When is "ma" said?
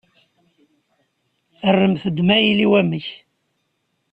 2.25-2.37